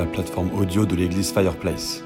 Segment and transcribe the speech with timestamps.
[0.00, 2.02] la plateforme audio de l'église Fireplace.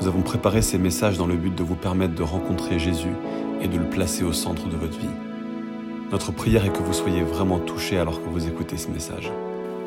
[0.00, 3.12] Nous avons préparé ces messages dans le but de vous permettre de rencontrer Jésus
[3.60, 5.06] et de le placer au centre de votre vie.
[6.10, 9.30] Notre prière est que vous soyez vraiment touchés alors que vous écoutez ce message.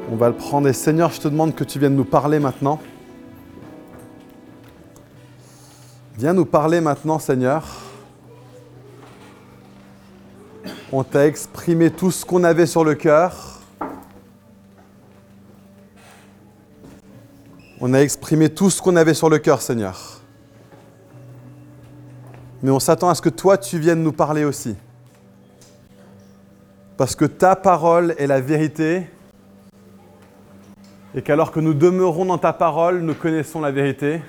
[0.10, 2.80] On va le prendre et Seigneur, je te demande que tu viennes nous parler maintenant.
[6.18, 7.66] Viens nous parler maintenant, Seigneur.
[10.94, 13.59] On t'a exprimé tout ce qu'on avait sur le cœur.
[17.82, 20.20] On a exprimé tout ce qu'on avait sur le cœur, Seigneur.
[22.62, 24.76] Mais on s'attend à ce que toi, tu viennes nous parler aussi.
[26.98, 29.08] Parce que ta parole est la vérité
[31.16, 34.22] et qu'alors que nous demeurons dans ta parole, nous connaissons la vérité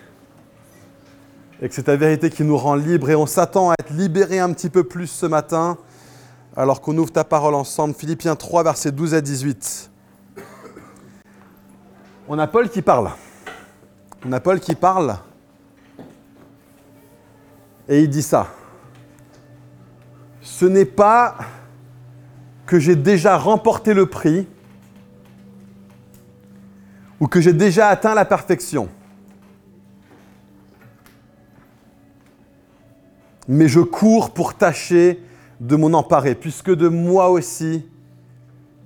[1.61, 4.39] et que c'est ta vérité qui nous rend libres et on s'attend à être libérés
[4.39, 5.77] un petit peu plus ce matin
[6.57, 7.95] alors qu'on ouvre ta parole ensemble.
[7.95, 9.91] Philippiens 3, versets 12 à 18.
[12.29, 13.11] On a Paul qui parle.
[14.25, 15.17] On a Paul qui parle
[17.89, 18.49] et il dit ça.
[20.41, 21.37] Ce n'est pas
[22.67, 24.47] que j'ai déjà remporté le prix
[27.19, 28.89] ou que j'ai déjà atteint la perfection.
[33.49, 35.21] Mais je cours pour tâcher
[35.59, 37.85] de m'en emparer, puisque de moi aussi,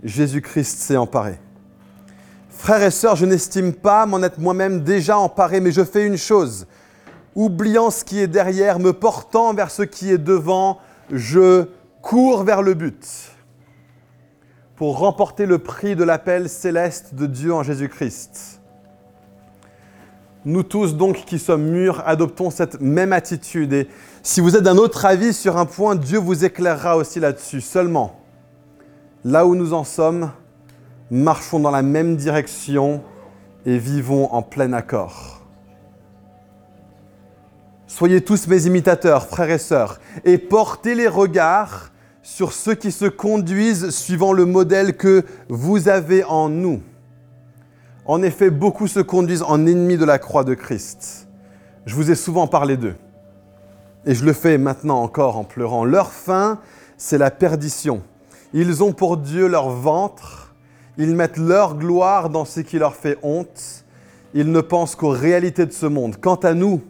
[0.03, 1.39] Jésus-Christ s'est emparé.
[2.65, 6.17] Frères et sœurs, je n'estime pas m'en être moi-même déjà emparé, mais je fais une
[6.17, 6.67] chose.
[7.35, 10.79] Oubliant ce qui est derrière, me portant vers ce qui est devant,
[11.11, 11.67] je
[12.01, 13.07] cours vers le but
[14.77, 18.63] pour remporter le prix de l'appel céleste de Dieu en Jésus-Christ.
[20.47, 23.75] Nous tous donc qui sommes mûrs, adoptons cette même attitude.
[23.75, 23.89] Et
[24.23, 27.61] si vous êtes d'un autre avis sur un point, Dieu vous éclairera aussi là-dessus.
[27.61, 28.19] Seulement,
[29.23, 30.31] là où nous en sommes,
[31.11, 33.03] marchons dans la même direction
[33.67, 35.43] et vivons en plein accord.
[37.87, 41.93] Soyez tous mes imitateurs, frères et sœurs, et portez les regards
[42.23, 46.83] sur ceux qui se conduisent suivant le modèle que vous avez en nous.
[48.07, 51.29] En effet, beaucoup se conduisent en ennemis de la croix de Christ.
[51.87, 52.97] Je vous ai souvent parlé d'eux.
[54.07, 55.85] Et je le fais maintenant encore en pleurant.
[55.85, 56.61] Leur fin,
[56.97, 58.03] c'est la perdition.
[58.53, 60.44] Ils ont pour Dieu leur ventre.
[60.99, 63.85] Ils mettent leur gloire dans ce qui leur fait honte.
[64.35, 66.17] Ils ne pensent qu'aux réalités de ce monde.
[66.21, 66.83] Quant à nous,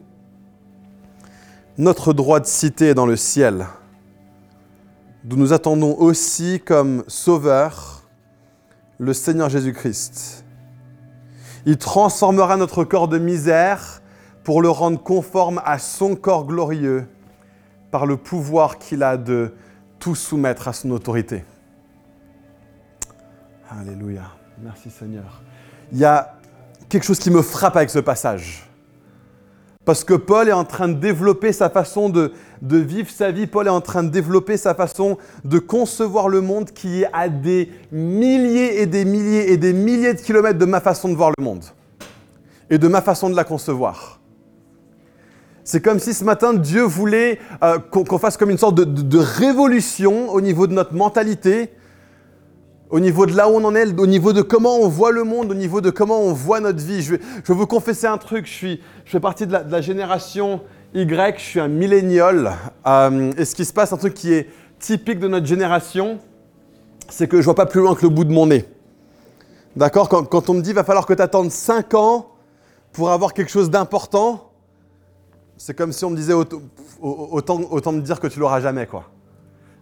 [1.78, 3.66] notre droit de cité est dans le ciel
[5.24, 8.02] d'où nous attendons aussi comme Sauveur
[8.98, 10.44] le Seigneur Jésus-Christ.
[11.66, 14.02] Il transformera notre corps de misère
[14.44, 17.06] pour le rendre conforme à son corps glorieux
[17.90, 19.54] par le pouvoir qu'il a de
[19.98, 21.44] tout soumettre à son autorité.
[23.70, 24.24] Alléluia.
[24.62, 25.42] Merci Seigneur.
[25.92, 26.34] Il y a
[26.88, 28.68] quelque chose qui me frappe avec ce passage.
[29.84, 32.32] Parce que Paul est en train de développer sa façon de,
[32.62, 33.46] vivre sa vie.
[33.46, 37.28] Paul est en train de développer sa façon de concevoir le monde qui est à
[37.28, 41.32] des milliers et des milliers et des milliers de kilomètres de ma façon de voir
[41.36, 41.64] le monde
[42.70, 44.20] et de ma façon de la concevoir.
[45.64, 50.30] C'est comme si ce matin Dieu voulait euh, qu'on fasse comme une sorte de révolution
[50.30, 51.70] au niveau de notre mentalité,
[52.94, 55.24] au niveau de là où on en est, au niveau de comment on voit le
[55.24, 57.02] monde, au niveau de comment on voit notre vie.
[57.02, 60.60] Je vais, vous confesser un truc, je, suis, je fais partie de la, génération
[60.94, 62.52] Y, je suis un millénial.
[62.86, 66.20] Euh, et ce qui se passe, un truc qui est typique de notre génération,
[67.08, 68.64] c'est que je ne vois pas plus loin que le bout de mon nez.
[69.74, 70.08] D'accord?
[70.08, 72.28] Quand, on me dit va falloir que tu attendes 5 ans
[72.92, 74.52] pour avoir quelque chose d'important,
[75.56, 76.60] c'est comme si on me disait autant,
[77.02, 78.86] autant, autant me dire que tu l'auras jamais.
[78.86, 79.10] quoi.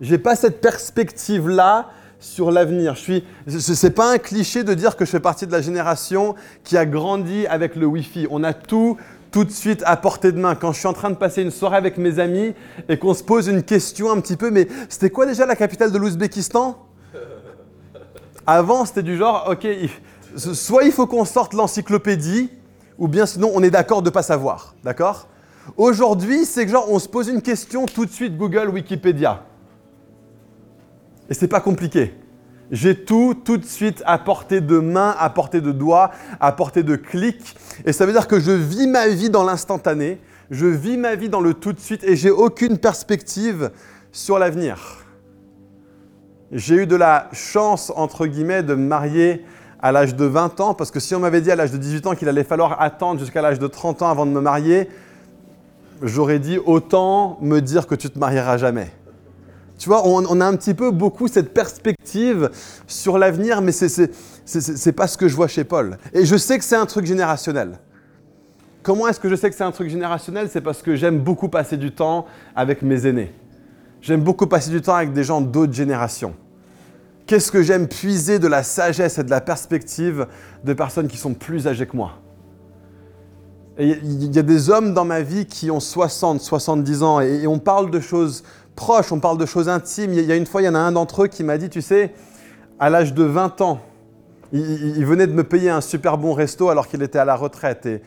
[0.00, 1.90] J'ai pas cette perspective-là
[2.22, 2.96] sur l'avenir.
[2.96, 6.34] Ce n'est pas un cliché de dire que je fais partie de la génération
[6.64, 8.28] qui a grandi avec le Wi-Fi.
[8.30, 8.96] On a tout
[9.32, 10.54] tout de suite à portée de main.
[10.54, 12.54] Quand je suis en train de passer une soirée avec mes amis
[12.88, 15.90] et qu'on se pose une question un petit peu, mais c'était quoi déjà la capitale
[15.90, 16.78] de l'Ouzbékistan?
[18.46, 19.66] Avant, c'était du genre, ok,
[20.36, 22.50] soit il faut qu'on sorte l'encyclopédie,
[22.98, 24.74] ou bien sinon on est d'accord de ne pas savoir.
[24.84, 25.28] D'accord?
[25.76, 29.44] Aujourd'hui, c'est que genre on se pose une question tout de suite Google, Wikipédia.
[31.30, 32.14] Et c'est pas compliqué.
[32.70, 36.10] J'ai tout tout de suite à portée de main, à portée de doigt,
[36.40, 37.54] à portée de clic.
[37.84, 40.18] Et ça veut dire que je vis ma vie dans l'instantané,
[40.50, 43.70] je vis ma vie dans le tout de suite et j'ai aucune perspective
[44.10, 45.04] sur l'avenir.
[46.50, 49.44] J'ai eu de la chance, entre guillemets, de me marier
[49.80, 52.06] à l'âge de 20 ans, parce que si on m'avait dit à l'âge de 18
[52.06, 54.88] ans qu'il allait falloir attendre jusqu'à l'âge de 30 ans avant de me marier,
[56.02, 58.92] j'aurais dit autant me dire que tu te marieras jamais.
[59.82, 62.50] Tu vois, on, a un petit peu beaucoup cette perspective
[62.86, 64.06] sur l'avenir, mais ce
[64.86, 65.98] n'est pas ce que je vois chez Paul.
[66.12, 67.80] Et je sais que c'est un truc générationnel.
[68.84, 70.48] Comment est-ce que je sais que c'est un truc générationnel?
[70.52, 73.34] C'est parce que j'aime beaucoup passer du temps avec mes aînés.
[74.00, 76.36] J'aime beaucoup passer du temps avec des gens d'autres générations.
[77.26, 80.28] Qu'est-ce que j'aime puiser de la sagesse et de la perspective
[80.62, 82.20] de personnes qui sont plus âgées que moi?
[83.80, 87.58] Il y a des hommes dans ma vie qui ont 60, 70 ans et on
[87.58, 88.44] parle de choses
[88.74, 90.12] proches, on parle de choses intimes.
[90.12, 91.68] Il y a une fois, il y en a un d'entre eux qui m'a dit,
[91.68, 92.12] tu sais,
[92.78, 93.80] à l'âge de 20 ans,
[94.52, 97.86] il, venait de me payer un super bon resto alors qu'il était à la retraite.
[97.86, 98.02] Et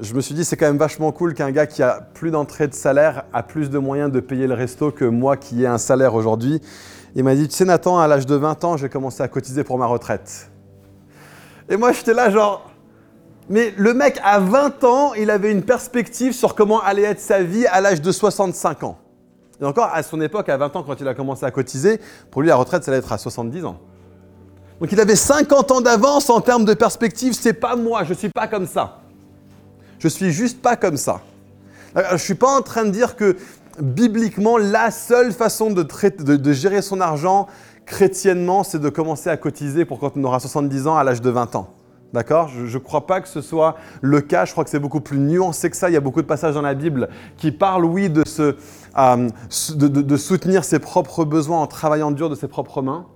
[0.00, 2.68] je me suis dit, c'est quand même vachement cool qu'un gars qui a plus d'entrée
[2.68, 5.78] de salaire a plus de moyens de payer le resto que moi qui ai un
[5.78, 6.60] salaire aujourd'hui.
[7.14, 9.64] Il m'a dit, tu sais Nathan, à l'âge de 20 ans, j'ai commencé à cotiser
[9.64, 10.50] pour ma retraite.
[11.68, 12.70] Et moi, j'étais là genre,
[13.48, 17.42] mais le mec, à 20 ans, il avait une perspective sur comment allait être sa
[17.42, 18.98] vie à l'âge de 65 ans.
[19.60, 22.42] Et encore, à son époque, à 20 ans, quand il a commencé à cotiser, pour
[22.42, 23.78] lui, la retraite, ça allait être à 70 ans.
[24.80, 27.32] Donc il avait 50 ans d'avance en termes de perspective.
[27.32, 29.00] C'est pas moi, je suis pas comme ça.
[29.98, 31.20] Je suis juste pas comme ça.
[31.94, 33.36] Je suis pas en train de dire que
[33.80, 37.46] bibliquement, la seule façon de, de gérer son argent
[37.86, 41.30] chrétiennement, c'est de commencer à cotiser pour quand on aura 70 ans à l'âge de
[41.30, 41.70] 20 ans.
[42.12, 42.48] D'accord?
[42.48, 44.44] Je ne crois pas que ce soit le cas.
[44.44, 45.90] Je crois que c'est beaucoup plus nuancé que ça.
[45.90, 48.22] Il y a beaucoup de passages dans la Bible qui parlent, oui, de,
[48.96, 49.28] euh,
[49.74, 53.06] de, soutenir ses propres besoins en travaillant dur de ses propres mains.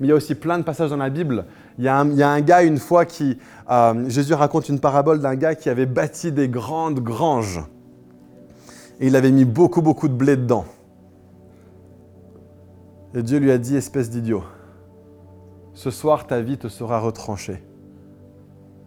[0.00, 1.46] Mais il y a aussi plein de passages dans la Bible.
[1.78, 3.38] Il y a un, gars, une fois, qui.
[3.70, 7.60] Euh, Jésus raconte une parabole d'un gars qui avait bâti des grandes granges.
[9.00, 10.64] Et il avait mis beaucoup, beaucoup de blé dedans.
[13.14, 14.42] Et Dieu lui a dit Espèce d'idiot,
[15.74, 17.62] ce soir ta vie te sera retranchée.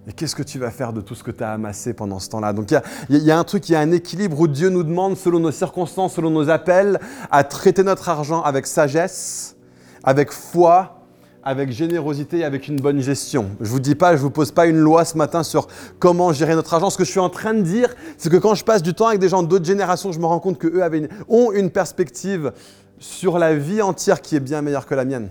[0.07, 2.29] Et qu'est-ce que tu vas faire de tout ce que tu as amassé pendant ce
[2.29, 2.53] temps-là?
[2.53, 2.69] Donc
[3.09, 5.39] il y, a un truc, il y a un équilibre où Dieu nous demande, selon
[5.39, 6.99] nos circonstances, selon nos appels,
[7.31, 9.55] à traiter notre argent avec sagesse,
[10.03, 11.01] avec foi,
[11.43, 13.49] avec générosité et avec une bonne gestion.
[13.61, 15.67] Je vous dis pas, je vous pose pas une loi ce matin sur
[15.97, 16.91] comment gérer notre argent.
[16.91, 19.07] Ce que je suis en train de dire, c'est que quand je passe du temps
[19.07, 20.81] avec des gens d'autres générations, je me rends compte qu'eux
[21.29, 22.51] ont une perspective
[22.99, 25.29] sur la vie entière qui est bien meilleure que la mienne,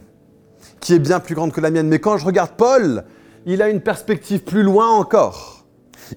[0.81, 1.89] qui est bien plus grande que la mienne.
[1.89, 3.05] Mais quand je regarde Paul,
[3.47, 5.65] il a une perspective plus loin encore.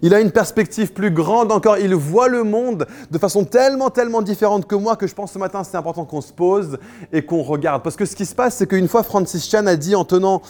[0.01, 1.77] Il a une perspective plus grande encore.
[1.77, 5.39] Il voit le monde de façon tellement, tellement différente que moi que je pense ce
[5.39, 6.77] matin c'est important qu'on se pose
[7.11, 7.83] et qu'on regarde.
[7.83, 10.41] Parce que ce qui se passe, c'est qu'une fois Francis Chan a dit en tenant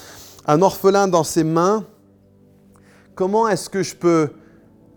[0.48, 1.86] un orphelin dans ses mains,
[3.16, 4.30] comment est-ce que je peux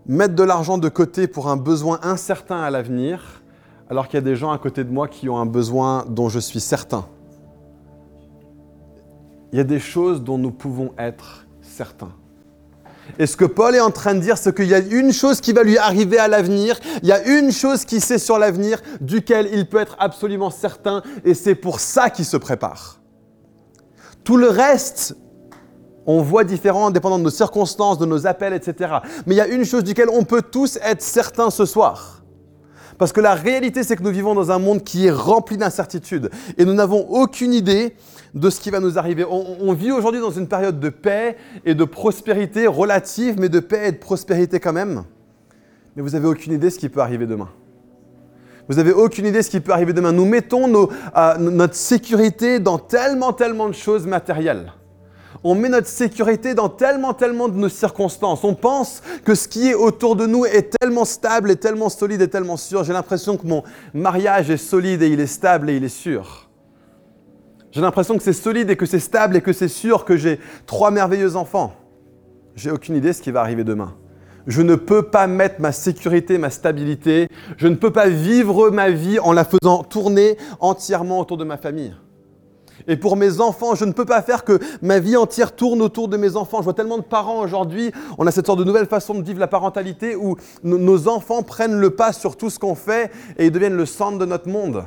[0.05, 3.41] mettre de l'argent de côté pour un besoin incertain à l'avenir
[3.89, 6.29] alors qu'il y a des gens à côté de moi qui ont un besoin dont
[6.29, 7.05] je suis certain?
[9.51, 12.11] Il y a des choses dont nous pouvons être certain.
[13.19, 15.41] Et ce que Paul est en train de dire, c'est qu'il y a une chose
[15.41, 18.81] qui va lui arriver à l'avenir, il y a une chose qui sait sur l'avenir,
[19.01, 22.99] duquel il peut être absolument certain, et c'est pour ça qu'il se prépare.
[24.23, 25.15] Tout le reste,
[26.05, 28.95] on voit différent, dépendant de nos circonstances, de nos appels, etc.
[29.25, 32.23] Mais il y a une chose duquel on peut tous être certains ce soir.
[32.97, 36.29] Parce que la réalité, c'est que nous vivons dans un monde qui est rempli d'incertitudes.
[36.57, 37.95] Et nous n'avons aucune idée
[38.33, 39.25] de ce qui va nous arriver.
[39.25, 41.35] On, vit aujourd'hui dans une période de paix
[41.65, 45.03] et de prospérité relative, mais de paix et de prospérité quand même.
[45.95, 47.49] Mais vous n'avez aucune idée de ce qui peut arriver demain.
[48.69, 50.13] Vous n'avez aucune idée de ce qui peut arriver demain.
[50.13, 54.71] Nous mettons notre sécurité dans tellement, tellement de choses matérielles.
[55.43, 58.43] On met notre sécurité dans tellement, tellement de nos circonstances.
[58.43, 62.21] On pense que ce qui est autour de nous est tellement stable et tellement solide
[62.21, 62.83] et tellement sûr.
[62.83, 63.63] J'ai l'impression que mon
[63.93, 66.50] mariage est solide et il est stable et il est sûr.
[67.71, 70.39] J'ai l'impression que c'est solide et que c'est stable et que c'est sûr que j'ai
[70.65, 71.73] trois merveilleux enfants.
[72.55, 73.95] J'ai aucune idée ce qui va arriver demain.
[74.47, 78.89] Je ne peux pas mettre ma sécurité, ma stabilité, je ne peux pas vivre ma
[78.89, 81.93] vie en la faisant tourner entièrement autour de ma famille.
[82.87, 86.07] Et pour mes enfants, je ne peux pas faire que ma vie entière tourne autour
[86.07, 86.57] de mes enfants.
[86.57, 89.39] Je vois tellement de parents aujourd'hui, on a cette sorte de nouvelle façon de vivre
[89.39, 93.51] la parentalité où nos enfants prennent le pas sur tout ce qu'on fait et ils
[93.51, 94.83] deviennent le centre de notre monde.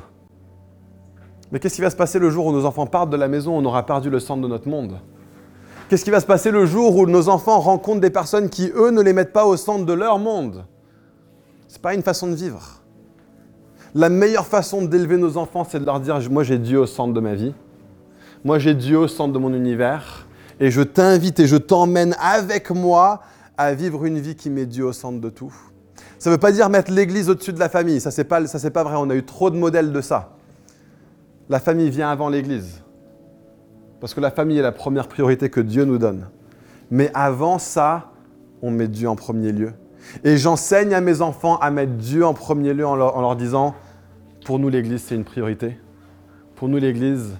[1.55, 3.57] Mais qu'est-ce qui va se passer le jour où nos enfants partent de la maison,
[3.57, 4.99] on aura perdu le centre de notre monde?
[5.87, 8.91] Qu'est-ce qui va se passer le jour où nos enfants rencontrent des personnes qui, eux,
[8.91, 10.65] ne les mettent pas au centre de leur monde?
[11.69, 12.81] Ce n'est pas une façon de vivre.
[13.93, 17.13] La meilleure façon d'élever nos enfants, c'est de leur dire, moi j'ai Dieu au centre
[17.13, 17.53] de ma vie.
[18.43, 20.27] Moi j'ai Dieu au centre de mon univers.
[20.59, 23.21] Et je t'invite et je t'emmène avec moi
[23.57, 25.55] à vivre une vie qui met Dieu au centre de tout.
[26.19, 28.01] Ça ne veut pas dire mettre l'Église au-dessus de la famille.
[28.01, 28.95] Ça, c'est pas, pas vrai.
[28.97, 30.34] On a eu trop de modèles de ça.
[31.49, 32.81] La famille vient avant l'Église.
[33.99, 36.27] Parce que la famille est la première priorité que Dieu nous donne.
[36.91, 38.11] Mais avant ça,
[38.61, 39.73] on met Dieu en premier lieu.
[40.23, 43.75] Et j'enseigne à mes enfants à mettre Dieu en premier lieu en leur, disant,
[44.45, 45.77] pour nous l'Église, c'est une priorité.
[46.55, 47.35] Pour nous, l'Église,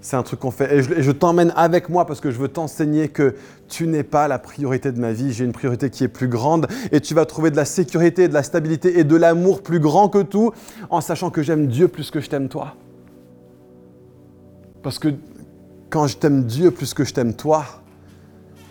[0.00, 0.76] c'est un truc qu'on fait.
[0.76, 3.34] Et je, je t'emmène avec moi parce que je veux t'enseigner que
[3.68, 5.32] tu n'es pas la priorité de ma vie.
[5.32, 6.66] J'ai une priorité qui est plus grande.
[6.92, 10.08] Et tu vas trouver de la sécurité, de la stabilité et de l'amour plus grand
[10.08, 10.52] que tout
[10.90, 12.74] en sachant que j'aime Dieu plus que je t'aime toi.
[14.84, 15.08] Parce que
[15.88, 17.64] quand je t'aime Dieu plus que je t'aime toi,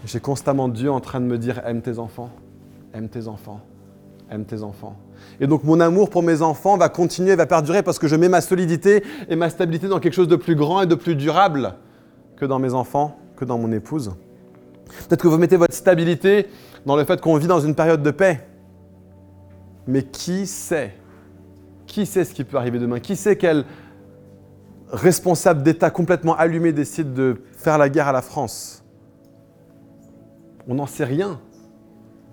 [0.06, 2.30] j'ai constamment Dieu en train de me dire aime tes enfants,
[2.94, 3.62] aime tes enfants,
[4.30, 4.96] aime tes enfants.
[5.42, 8.30] Et donc mon amour pour mes enfants va continuer, va perdurer parce que je mets
[8.30, 11.74] ma solidité et ma stabilité dans quelque chose de plus grand et de plus durable
[12.38, 14.14] que dans mes enfants, que dans mon épouse.
[15.10, 16.48] Peut-être que vous mettez votre stabilité
[16.86, 18.46] dans le fait qu'on vit dans une période de paix.
[19.88, 20.94] Mais qui sait?
[21.88, 23.00] Qui sait ce qui peut arriver demain?
[23.00, 23.66] Qui sait quel
[24.94, 28.84] responsable d'État complètement allumé décide de faire la guerre à la France
[30.68, 31.42] On n'en sait rien.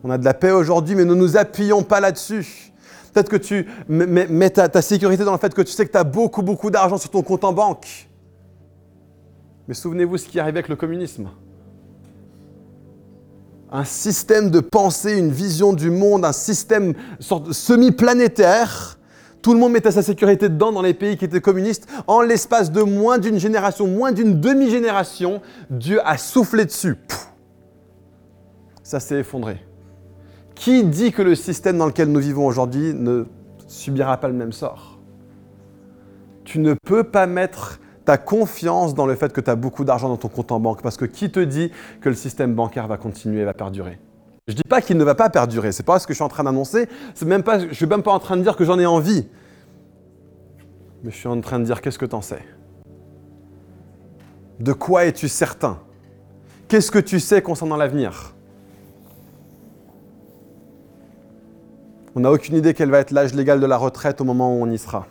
[0.05, 2.73] On a de la paix aujourd'hui, mais ne nous appuyons pas là-dessus.
[3.13, 5.99] Peut-être que tu mets, ta, ta, sécurité dans le fait que tu sais que tu
[5.99, 8.09] as beaucoup, beaucoup d'argent sur ton compte en banque.
[9.67, 11.29] Mais souvenez-vous ce qui est arrivé avec le communisme.
[13.73, 19.00] Un système de pensée, une vision du monde, un système semi-planétaire.
[19.43, 21.89] Tout le monde mettait sa sécurité dedans dans les pays qui étaient communistes.
[22.07, 26.97] En l'espace de moins d'une génération, moins d'une demi-génération, Dieu a soufflé dessus.
[28.83, 29.65] Ça s'est effondré.
[30.55, 33.25] Qui dit que le système dans lequel nous vivons aujourd'hui ne
[33.67, 34.99] subira pas le même sort?
[36.45, 40.09] Tu ne peux pas mettre ta confiance dans le fait que tu as beaucoup d'argent
[40.09, 41.71] dans ton compte en banque, parce que qui te dit
[42.01, 43.99] que le système bancaire va continuer, va perdurer?
[44.51, 46.25] Je ne dis pas qu'il ne va pas perdurer, c'est pas ce que je suis
[46.25, 48.87] en train d'annoncer, je ne suis même pas en train de dire que j'en ai
[48.87, 49.29] envie.
[51.05, 52.43] Mais je suis en train de dire qu'est-ce que tu en sais?
[54.59, 55.79] De quoi es-tu certain?
[56.67, 58.35] Qu'est-ce que tu sais concernant l'avenir?
[62.17, 64.65] On n'a aucune idée quel va être l'âge légal de la retraite au moment où
[64.65, 65.07] on y sera.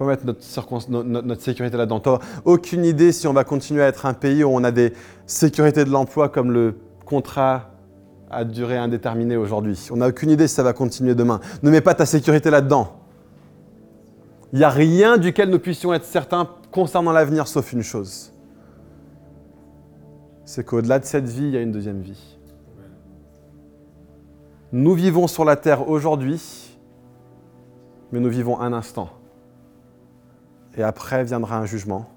[0.00, 2.00] Pas mettre notre, sécurité là-dedans.
[2.46, 4.94] Aucune idée si on va continuer à être un pays où on a des
[5.26, 7.72] sécurités de l'emploi comme le contrat
[8.30, 9.88] à durée indéterminée aujourd'hui.
[9.90, 11.38] On n'a aucune idée si ça va continuer demain.
[11.62, 12.96] Ne mets pas ta sécurité là-dedans.
[14.54, 18.32] Il n'y a rien duquel nous puissions être certains concernant l'avenir sauf une chose.
[20.46, 22.38] C'est qu'au-delà de cette vie, il y a une deuxième vie.
[24.72, 26.78] Nous vivons sur la terre aujourd'hui,
[28.12, 29.10] mais nous vivons un instant.
[30.76, 32.10] Et après viendra un jugement.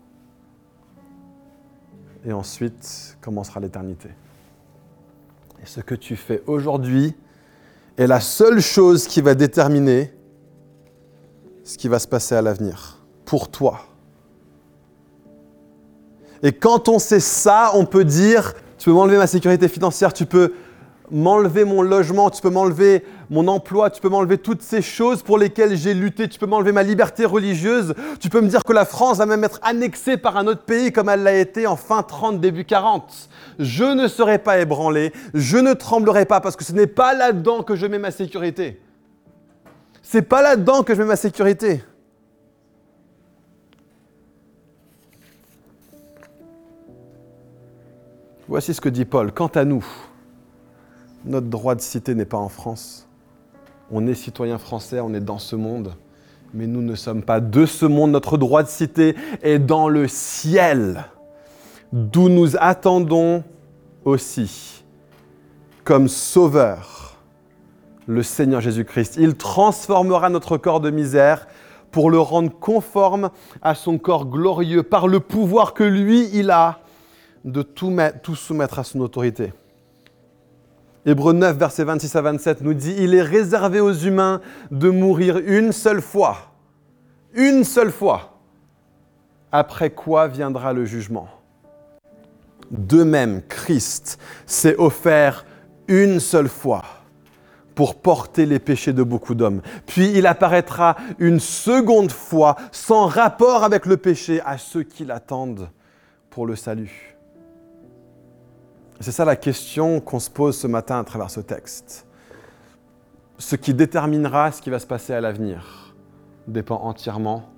[2.26, 4.10] Et ensuite commencera l'éternité.
[5.62, 7.16] Et ce que tu fais aujourd'hui
[7.98, 10.14] est la seule chose qui va déterminer
[11.64, 13.82] ce qui va se passer à l'avenir, pour toi.
[16.42, 20.26] Et quand on sait ça, on peut dire, tu peux m'enlever ma sécurité financière, tu
[20.26, 20.54] peux
[21.10, 25.40] m'enlever mon logement, tu peux m'enlever mon emploi, tu peux m'enlever toutes ces choses pour
[25.40, 28.86] lesquelles j'ai lutté, tu peux m'enlever ma liberté religieuse, tu peux me dire que la
[28.86, 32.04] France va même être annexée par un autre pays comme elle l'a été en fin
[32.04, 33.30] 30, début 40.
[33.58, 37.64] Je ne serai pas ébranlé, je ne tremblerai pas parce que ce n'est pas là-dedans
[37.64, 38.80] que je mets ma sécurité.
[40.04, 41.84] C'est pas là-dedans que je mets ma sécurité.
[48.48, 49.32] Voici ce que dit Paul.
[49.32, 49.84] Quant à nous,
[51.26, 53.08] notre droit de cité n'est pas en France.
[53.92, 55.94] On est citoyen français, on est dans ce monde,
[56.54, 58.12] mais nous ne sommes pas de ce monde.
[58.12, 61.06] Notre droit de cité est dans le ciel,
[61.92, 63.44] d'où nous attendons
[64.06, 64.84] aussi
[65.84, 67.18] comme sauveur
[68.08, 69.18] le Seigneur Jésus-Christ.
[69.18, 71.48] Il transformera notre corps de misère
[71.92, 73.30] pour le rendre conforme
[73.62, 76.80] à son corps glorieux par le pouvoir que lui, il a
[77.46, 79.54] de tout, tout soumettre à son autorité.
[81.06, 84.40] Hébreu 9, versets 26 à 27 nous dit, il est réservé aux humains
[84.72, 86.54] de mourir une seule fois.
[87.34, 88.40] Une seule fois.
[89.52, 91.28] Après quoi viendra le jugement?
[92.72, 95.46] De même, Christ s'est offert
[95.90, 96.84] une seule fois
[97.76, 99.62] pour porter les péchés de beaucoup d'hommes.
[99.86, 105.70] Puis il apparaîtra une seconde fois sans rapport avec le péché à ceux qui l'attendent
[106.30, 107.16] pour le salut.
[109.04, 112.08] C'est ça la question qu'on se pose ce matin à travers ce texte.
[113.38, 115.94] Ce qui déterminera ce qui va se passer à l'avenir
[116.48, 117.50] dépend entièrement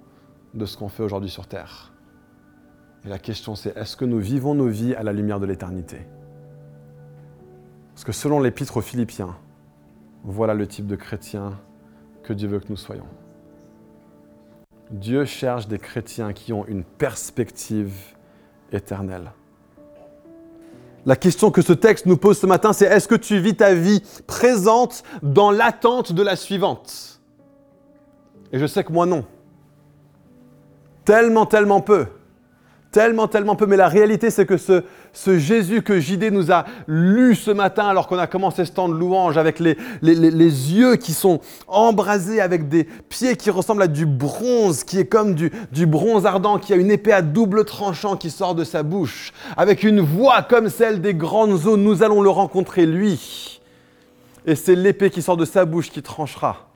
[0.55, 1.93] de ce qu'on fait aujourd'hui sur Terre.
[3.05, 6.07] Et la question c'est, est-ce que nous vivons nos vies à la lumière de l'éternité?
[7.93, 9.37] Parce que selon l'épître aux Philippiens,
[10.23, 11.59] voilà le type de chrétien
[12.23, 13.05] que Dieu veut que nous soyons.
[14.89, 18.15] Dieu cherche des chrétiens qui ont une perspective
[18.71, 19.31] éternelle.
[21.05, 23.73] La question que ce texte nous pose ce matin, c'est est-ce que tu vis ta
[23.75, 27.21] vie présente dans l'attente de la suivante?
[28.51, 29.25] Et je sais que moi non.
[31.03, 32.07] Tellement, tellement peu.
[32.95, 33.65] Tellement, tellement peu.
[33.65, 34.81] Mais la réalité, c'est que ce,
[35.37, 38.93] Jésus que JD nous a lu ce matin, alors qu'on a commencé ce temps de
[38.93, 44.85] louange, avec les, yeux qui sont embrasés, avec des pieds qui ressemblent à du bronze,
[44.85, 48.29] qui est comme du, du bronze ardent, qui a une épée à double tranchant qui
[48.31, 52.29] sort de sa bouche, avec une voix comme celle des grandes eaux, nous allons le
[52.29, 53.59] rencontrer, lui.
[54.45, 56.69] Et c'est l'épée qui sort de sa bouche qui tranchera.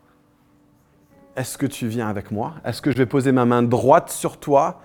[1.38, 2.56] Est-ce que tu viens avec moi?
[2.66, 4.82] Est-ce que je vais poser ma main droite sur toi?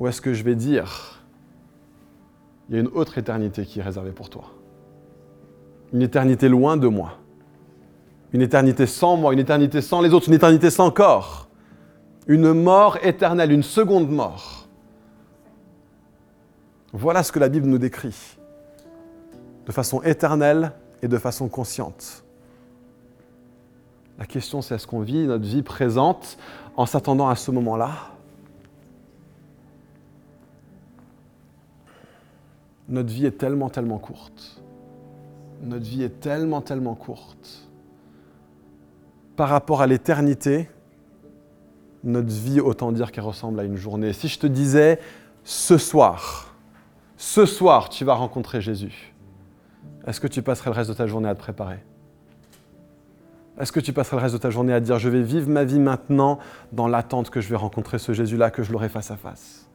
[0.00, 1.22] Ou est-ce que je vais dire,
[2.68, 4.44] il y a une autre éternité qui est réservée pour toi
[5.92, 7.18] Une éternité loin de moi.
[8.32, 11.48] Une éternité sans moi, une éternité sans les autres, une éternité sans corps.
[12.26, 14.66] Une mort éternelle, une seconde mort.
[16.92, 18.16] Voilà ce que la Bible nous décrit,
[19.66, 22.24] de façon éternelle et de façon consciente.
[24.18, 26.38] La question, c'est est-ce qu'on vit notre vie présente
[26.76, 27.90] en s'attendant à ce moment-là?
[32.90, 34.60] Notre vie est tellement, tellement courte.
[35.62, 37.68] Notre vie est tellement, tellement courte.
[39.36, 40.68] Par rapport à l'éternité,
[42.02, 44.12] notre vie, autant dire qu'elle ressemble à une journée.
[44.12, 44.98] Si je te disais,
[45.44, 46.54] ce soir,
[47.16, 49.14] ce soir, tu vas rencontrer Jésus,
[50.06, 51.78] est-ce que tu passerais le reste de ta journée à te préparer?
[53.58, 55.64] Est-ce que tu passerais le reste de ta journée à dire, je vais vivre ma
[55.64, 56.38] vie maintenant
[56.72, 59.68] dans l'attente que je vais rencontrer ce Jésus-là, que je l'aurai face à face?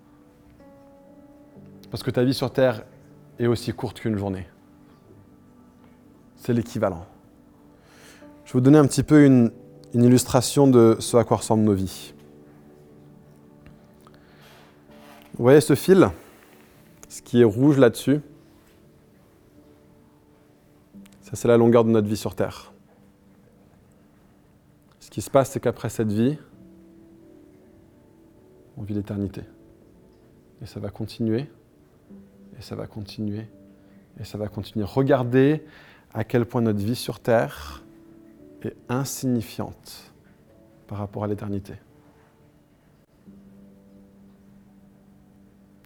[1.91, 2.83] Parce que ta vie sur Terre
[3.39, 4.47] est aussi courte qu'une journée.
[6.35, 7.05] C'est l'équivalent.
[8.45, 9.51] Je vais vous donner un petit peu une,
[9.93, 12.13] illustration de ce à quoi ressemblent nos vies.
[15.35, 16.09] Vous voyez ce fil
[17.07, 18.19] Ce qui est rouge là-dessus,
[21.21, 22.73] ça c'est la longueur de notre vie sur Terre.
[24.99, 26.37] Ce qui se passe, c'est qu'après cette vie,
[28.75, 29.41] on vit l'éternité.
[30.61, 31.47] Et ça va continuer
[32.57, 33.47] et ça va continuer.
[34.19, 34.85] Et ça va continuer.
[34.85, 35.63] Regardez
[36.13, 37.83] à quel point notre vie sur Terre
[38.61, 40.13] est insignifiante
[40.87, 41.73] par rapport à l'éternité.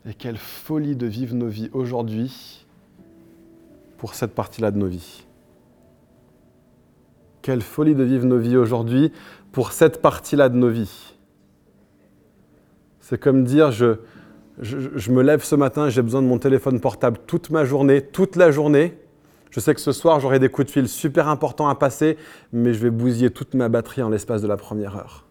[0.05, 2.65] Et quelle folie de vivre nos vies aujourd'hui
[3.97, 5.25] pour cette partie-là de nos vies.
[7.41, 9.11] Quelle folie de vivre nos vies aujourd'hui
[9.51, 11.15] pour cette partie-là de nos vies.
[13.01, 13.95] C'est comme dire, je,
[14.59, 18.35] je, me lève ce matin, j'ai besoin de mon téléphone portable toute ma journée, toute
[18.35, 18.97] la journée.
[19.51, 22.17] Je sais que ce soir, j'aurai des coups de fil super importants à passer,
[22.51, 25.25] mais je vais bousiller toute ma batterie en l'espace de la première heure.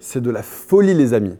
[0.00, 1.36] C'est de la folie, les amis.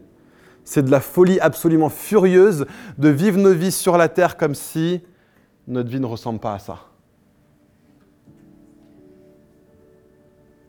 [0.63, 2.65] C'est de la folie absolument furieuse
[2.97, 5.01] de vivre nos vies sur la terre comme si
[5.67, 6.79] notre vie ne ressemble pas à ça.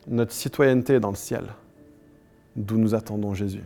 [0.09, 1.45] Notre citoyenneté est dans le ciel,
[2.57, 3.65] d'où nous attendons Jésus.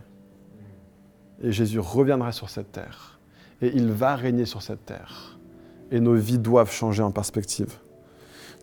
[1.43, 3.19] Et Jésus reviendra sur cette terre.
[3.61, 5.37] Et il va régner sur cette terre.
[5.91, 7.73] Et nos vies doivent changer en perspective.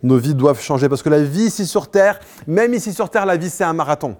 [0.01, 3.25] Nos vies doivent changer parce que la vie ici sur terre, même ici sur terre,
[3.25, 4.17] la vie c'est un marathon.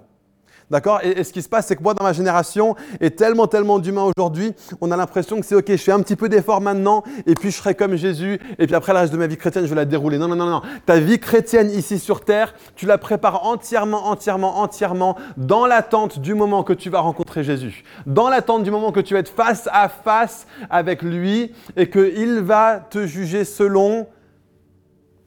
[0.70, 3.78] D'accord et, ce qui se passe, c'est que moi, dans ma génération, et tellement, tellement
[3.78, 7.02] d'humains aujourd'hui, on a l'impression que c'est OK, je fais un petit peu d'effort maintenant,
[7.26, 9.64] et puis je serai comme Jésus, et puis après le reste de ma vie chrétienne,
[9.64, 10.16] je vais la dérouler.
[10.16, 10.62] Non, non, non, non.
[10.86, 16.34] Ta vie chrétienne ici sur terre, tu la prépares entièrement, entièrement, entièrement dans l'attente du
[16.34, 17.84] moment que tu vas rencontrer Jésus.
[18.06, 22.40] Dans l'attente du moment que tu vas être face à face avec lui, et qu'il
[22.40, 24.06] va te juger selon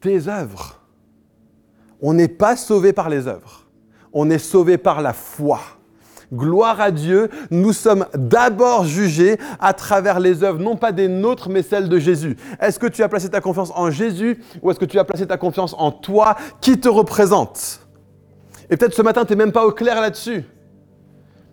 [0.02, 0.82] tes œuvres.
[2.02, 3.67] On n'est pas sauvé par les œuvres
[4.20, 5.60] on est sauvé par la foi.
[6.34, 11.50] Gloire à Dieu, nous sommes d'abord jugés à travers les œuvres, non pas des nôtres,
[11.50, 12.36] mais celles de Jésus.
[12.60, 15.28] Est-ce que tu as placé ta confiance en Jésus ou est-ce que tu as placé
[15.28, 17.88] ta confiance en toi qui te représente?
[18.72, 20.44] Et peut-être ce matin, tu n'es même pas au clair là-dessus.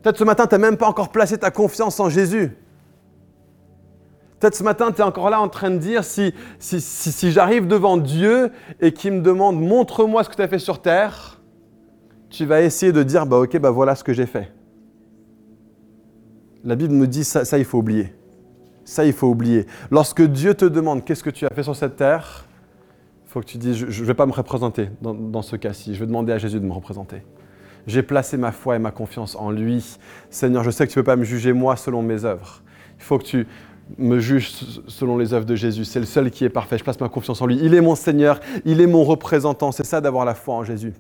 [0.03, 2.57] Peut-être ce matin, tu n'as même pas encore placé ta confiance en Jésus.
[4.41, 7.67] Peut-être ce matin, tu es encore là en train de dire, si, si, si j'arrive
[7.67, 8.51] devant Dieu
[8.81, 11.43] et qu'il me demande, montre-moi ce que tu as fait sur terre,
[12.35, 14.53] tu vas essayer de dire, bah ok, bah voilà ce que j'ai fait.
[16.65, 18.13] La Bible nous dit, ça, il faut oublier.
[18.85, 19.67] Ça, il faut oublier.
[19.91, 22.47] Lorsque Dieu te demande qu'est-ce que tu as fait sur cette terre,
[23.25, 25.95] il faut que tu dises, je ne vais pas me représenter dans, dans ce cas-ci.
[25.95, 27.23] Je vais demander à Jésus de me représenter.
[27.87, 29.97] J'ai placé ma foi et ma confiance en lui.
[30.31, 32.63] Seigneur, je sais que tu ne peux pas me juger moi selon mes œuvres.
[32.99, 33.47] Il faut que tu
[33.99, 34.51] me juges
[34.89, 35.85] selon les œuvres de Jésus.
[35.85, 36.79] C'est le seul qui est parfait.
[36.79, 37.59] Je place ma confiance en lui.
[37.63, 39.71] Il est mon Seigneur, il est mon représentant.
[39.71, 40.95] C'est ça d'avoir la foi en Jésus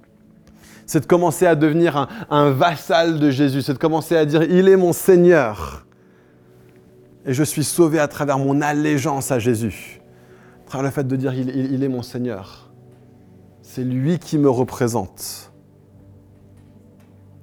[0.86, 4.68] c'est de commencer à devenir un, vassal de Jésus, c'est de commencer à dire, il
[4.68, 5.86] est mon Seigneur.
[7.26, 10.02] Et je suis sauvé à travers mon allégeance à Jésus,
[10.66, 12.70] à travers le fait de dire, il, est mon Seigneur.
[13.62, 15.50] C'est lui qui me représente.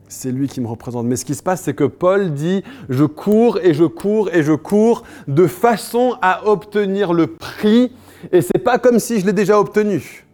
[0.07, 1.07] C'est lui qui me représente.
[1.07, 4.43] Mais ce qui se passe, c'est que Paul dit, je cours et je cours et
[4.43, 7.91] je cours de façon à obtenir le prix.
[8.31, 10.27] Et c'est pas comme si je l'ai déjà obtenu.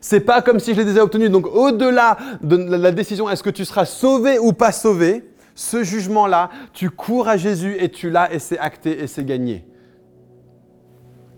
[0.00, 1.28] C'est pas comme si je l'ai déjà obtenu.
[1.28, 6.50] Donc au-delà de la décision, est-ce que tu seras sauvé ou pas sauvé, ce jugement-là,
[6.72, 9.66] tu cours à Jésus et tu l'as et c'est acté et c'est gagné.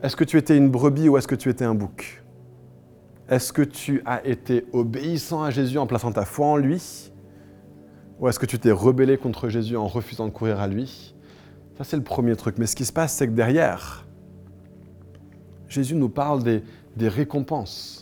[0.03, 2.22] Est-ce que tu étais une brebis ou est-ce que tu étais un bouc?
[3.29, 7.11] Est-ce que tu as été obéissant à Jésus en plaçant ta foi en lui?
[8.20, 11.14] Ou est-ce que tu t'es rebellé contre Jésus en refusant de courir à lui?
[11.79, 12.59] Ça, c'est le premier truc.
[12.59, 14.07] Mais ce qui se passe, c'est que derrière,
[15.68, 16.62] Jésus nous parle des,
[16.96, 18.02] des récompenses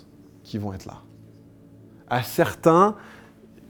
[0.50, 1.02] qui vont être là.
[2.08, 2.96] À certains,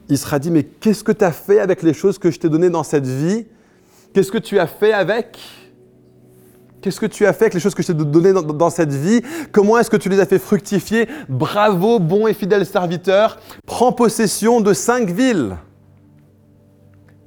[0.09, 2.49] il sera dit, mais qu'est-ce que tu as fait avec les choses que je t'ai
[2.49, 3.45] données dans cette vie?
[4.13, 5.37] Qu'est-ce que tu as fait avec?
[6.81, 9.21] Qu'est-ce que tu as fait avec les choses que je t'ai données dans, cette vie?
[9.51, 11.07] Comment est-ce que tu les as fait fructifier?
[11.29, 13.39] Bravo, bon et fidèle serviteur.
[13.67, 15.57] Prends possession de cinq villes.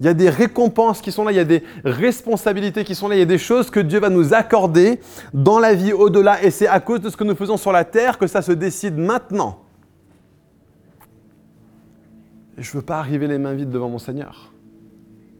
[0.00, 3.08] Il y a des récompenses qui sont là, il y a des responsabilités qui sont
[3.08, 5.00] là, il y a des choses que Dieu va nous accorder
[5.32, 6.42] dans la vie au-delà.
[6.42, 8.52] Et c'est à cause de ce que nous faisons sur la terre que ça se
[8.52, 9.60] décide maintenant.
[12.58, 14.52] Je ne veux pas arriver les mains vides devant mon Seigneur.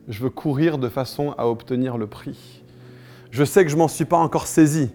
[0.08, 2.62] Je veux courir de façon à obtenir le prix.
[3.30, 4.90] Je sais que je ne m'en suis pas encore saisi.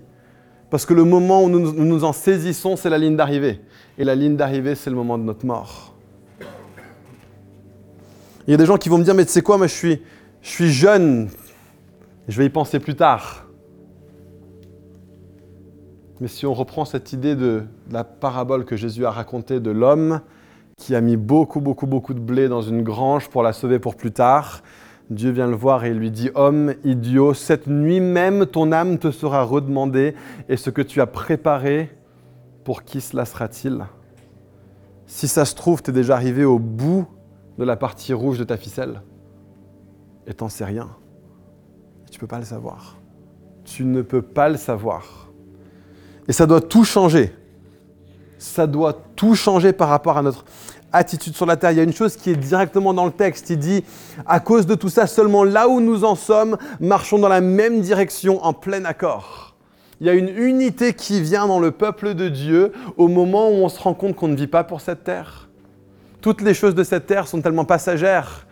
[0.69, 3.59] Parce que le moment où nous nous en saisissons, c'est la ligne d'arrivée.
[3.97, 5.95] Et la ligne d'arrivée, c'est le moment de notre mort.
[8.49, 9.75] Il y a des gens qui vont me dire, mais tu sais quoi, moi je
[9.75, 10.01] suis,
[10.41, 11.29] je suis jeune,
[12.27, 13.45] je vais y penser plus tard.
[16.19, 20.21] Mais si on reprend cette idée de la parabole que Jésus a racontée de l'homme
[20.77, 23.93] qui a mis beaucoup, beaucoup, beaucoup de blé dans une grange pour la sauver pour
[23.93, 24.63] plus tard,
[25.11, 29.11] Dieu vient le voir et lui dit, Homme idiot, cette nuit même ton âme te
[29.11, 30.15] sera redemandée
[30.49, 31.95] et ce que tu as préparé,
[32.63, 33.85] pour qui cela sera-t-il?
[35.05, 37.05] Si ça se trouve, tu es déjà arrivé au bout
[37.59, 39.01] de la partie rouge de ta ficelle
[40.25, 40.87] et t'en sais rien.
[42.09, 42.95] Tu ne peux pas le savoir.
[43.65, 45.29] Tu ne peux pas le savoir.
[46.29, 47.35] Et ça doit tout changer.
[48.37, 50.45] Ça doit tout changer par rapport à notre
[50.93, 51.71] attitude sur la terre.
[51.71, 53.49] Il y a une chose qui est directement dans le texte.
[53.49, 53.83] Il dit,
[54.25, 57.81] à cause de tout ça, seulement là où nous en sommes, marchons dans la même
[57.81, 59.57] direction en plein accord.
[59.99, 63.55] Il y a une unité qui vient dans le peuple de Dieu au moment où
[63.55, 65.48] on se rend compte qu'on ne vit pas pour cette terre
[66.21, 68.45] toutes les choses de cette terre sont tellement passagères.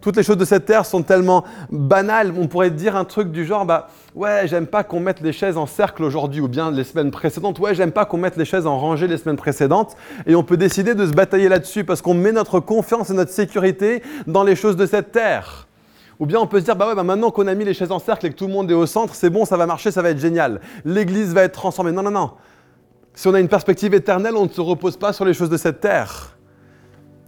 [0.00, 2.32] Toutes les choses de cette terre sont tellement banales.
[2.38, 5.56] On pourrait dire un truc du genre, bah ouais, j'aime pas qu'on mette les chaises
[5.56, 7.58] en cercle aujourd'hui ou bien les semaines précédentes.
[7.58, 9.96] Ouais, j'aime pas qu'on mette les chaises en rangée les semaines précédentes.
[10.26, 13.32] Et on peut décider de se batailler là-dessus parce qu'on met notre confiance et notre
[13.32, 15.66] sécurité dans les choses de cette terre.
[16.20, 17.90] Ou bien on peut se dire, bah ouais, bah maintenant qu'on a mis les chaises
[17.90, 19.90] en cercle et que tout le monde est au centre, c'est bon, ça va marcher,
[19.90, 20.60] ça va être génial.
[20.84, 21.92] L'église va être transformée.
[21.92, 22.30] Non, non, non.
[23.12, 25.56] Si on a une perspective éternelle, on ne se repose pas sur les choses de
[25.56, 26.35] cette terre.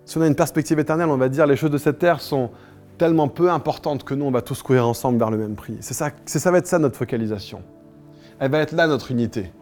[0.09, 2.49] Si on a une perspective éternelle, on va dire les choses de cette terre sont
[2.97, 5.77] tellement peu importantes que nous, on va tous courir ensemble vers le même prix.
[5.81, 7.61] C'est ça, ça va être ça notre focalisation.
[8.39, 9.53] Elle va être là notre unité.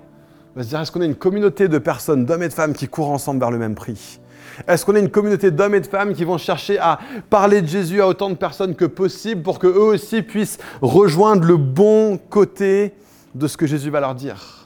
[0.54, 2.74] On va se dire, est-ce qu'on a une communauté de personnes, d'hommes et de femmes
[2.74, 4.20] qui courent ensemble vers le même prix?
[4.68, 7.66] Est-ce qu'on a une communauté d'hommes et de femmes qui vont chercher à parler de
[7.66, 12.94] Jésus à autant de personnes que possible pour qu'eux aussi puissent rejoindre le bon côté
[13.34, 14.65] de ce que Jésus va leur dire?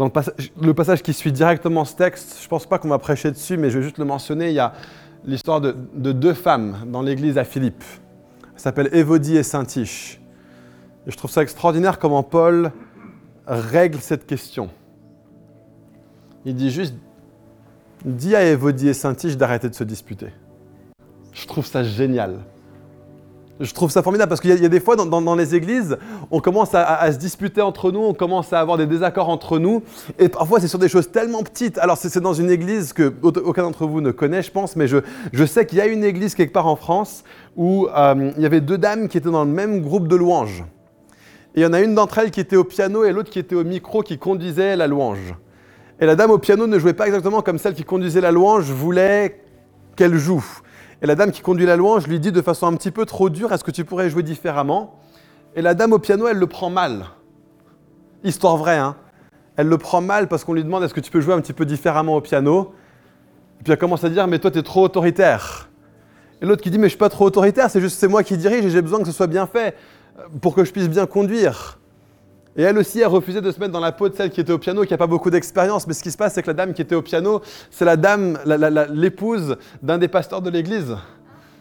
[0.00, 0.10] Dans
[0.62, 3.58] le passage, qui suit directement ce texte, je ne pense pas qu'on va prêcher dessus,
[3.58, 4.48] mais je vais juste le mentionner.
[4.48, 4.72] Il y a
[5.26, 7.84] l'histoire de, deux femmes dans l'église à Philippe.
[8.54, 10.18] Elles s'appellent Évodie et Saint-Tiche.
[11.06, 12.72] Je trouve ça extraordinaire comment Paul
[13.46, 14.70] règle cette question.
[16.46, 16.94] Il dit juste
[18.02, 20.28] Dis à Évodie et Saint-Tiche d'arrêter de se disputer.
[21.34, 22.38] Je trouve ça génial.
[23.60, 25.98] Je trouve ça formidable parce qu'il y, a des fois dans, les églises,
[26.30, 29.82] on commence à, se disputer entre nous, on commence à avoir des désaccords entre nous,
[30.18, 31.76] et parfois c'est sur des choses tellement petites.
[31.76, 35.44] Alors c'est dans une église que aucun d'entre vous ne connaît, je pense, mais je,
[35.44, 37.22] sais qu'il y a une église quelque part en France
[37.54, 40.64] où euh, il y avait deux dames qui étaient dans le même groupe de louanges.
[41.54, 43.40] Et il y en a une d'entre elles qui était au piano et l'autre qui
[43.40, 45.34] était au micro qui conduisait la louange.
[46.00, 48.70] Et la dame au piano ne jouait pas exactement comme celle qui conduisait la louange
[48.70, 49.42] voulait
[49.96, 50.44] qu'elle joue.
[51.02, 53.30] Et la dame qui conduit la louange lui dit de façon un petit peu trop
[53.30, 55.00] dure, est-ce que tu pourrais jouer différemment?
[55.56, 57.06] Et la dame au piano, elle le prend mal.
[58.22, 58.96] Histoire vraie, hein
[59.56, 61.54] Elle le prend mal parce qu'on lui demande, est-ce que tu peux jouer un petit
[61.54, 62.74] peu différemment au piano?
[63.60, 65.70] Et puis elle commence à dire, mais toi, tu es trop autoritaire.
[66.42, 68.36] Et l'autre qui dit, mais je suis pas trop autoritaire, c'est juste c'est moi qui
[68.36, 69.74] dirige et j'ai besoin que ce soit bien fait
[70.18, 71.79] euh, pour que je puisse bien conduire.
[72.56, 74.52] Et elle aussi a refusé de se mettre dans la peau de celle qui était
[74.52, 75.86] au piano, qui n'a pas beaucoup d'expérience.
[75.86, 77.96] Mais ce qui se passe, c'est que la dame qui était au piano, c'est la
[77.96, 78.38] dame,
[78.92, 80.96] l'épouse d'un des pasteurs de l'église.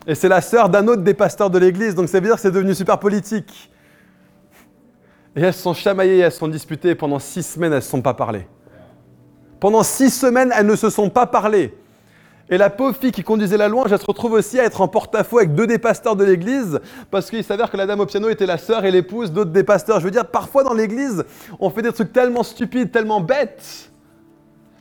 [0.08, 1.94] Et c'est la sœur d'un autre des pasteurs de l'église.
[1.94, 3.72] Donc ça veut dire que c'est devenu super politique.
[5.36, 6.96] Et elles se sont chamaillées, elles se sont disputées.
[6.96, 8.48] Pendant six semaines, elles ne se sont pas parlé.
[9.60, 11.78] Pendant six semaines, elles ne se sont pas parlé.
[12.50, 14.88] Et la pauvre fille qui conduisait la louange, elle se retrouve aussi à être en
[14.88, 16.80] porte-à-faux avec deux des pasteurs de l'église,
[17.12, 19.64] parce qu'il s'avère que la dame au piano était la sœur et l'épouse d'autres des
[19.64, 20.00] pasteurs.
[20.00, 21.24] Je veux dire, parfois dans l'église,
[21.60, 23.92] on fait des trucs tellement stupides, tellement bêtes.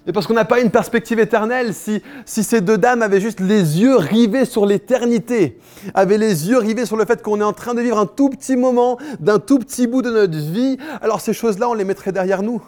[0.06, 3.40] Et parce qu'on n'a pas une perspective éternelle, si, si ces deux dames avaient juste
[3.40, 5.60] les yeux rivés sur l'éternité,
[5.92, 8.30] avaient les yeux rivés sur le fait qu'on est en train de vivre un tout
[8.30, 12.12] petit moment, d'un tout petit bout de notre vie, alors ces choses-là, on les mettrait
[12.12, 12.62] derrière nous.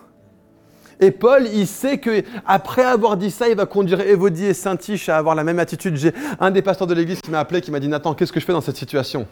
[1.00, 5.08] Et Paul, il sait que après avoir dit ça, il va conduire Évodie et Saint-Tiche
[5.08, 5.96] à avoir la même attitude.
[5.96, 8.40] J'ai un des pasteurs de l'église qui m'a appelé, qui m'a dit Nathan, qu'est-ce que
[8.40, 9.26] je fais dans cette situation?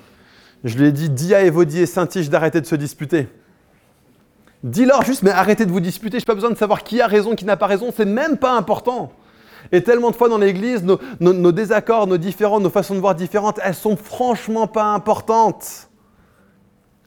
[0.64, 3.28] Je lui ai dit dis à Évodie et Saint-Tiche d'arrêter de se disputer.
[4.64, 6.18] Dis-leur juste, mais arrêtez de vous disputer.
[6.18, 7.92] Je n'ai pas besoin de savoir qui a raison, qui n'a pas raison.
[7.94, 9.12] C'est même pas important.
[9.70, 13.14] Et tellement de fois dans l'Église, nos, nos, désaccords, nos différends, nos façons de voir
[13.14, 15.88] différentes, elles sont franchement pas importantes.